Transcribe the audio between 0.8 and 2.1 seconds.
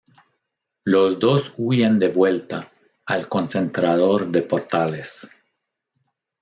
Los dos huyen de